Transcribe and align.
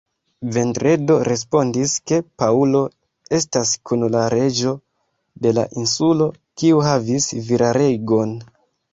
Vendredo 0.53 1.15
respondis, 1.27 1.91
ke 2.11 2.17
Paŭlo 2.43 2.79
estas 3.39 3.73
kun 3.89 4.05
la 4.15 4.23
reĝo 4.35 4.73
de 5.47 5.51
la 5.57 5.65
insulo, 5.81 6.29
kiu 6.63 6.81
havis 6.87 7.29
viraregon. 7.51 8.33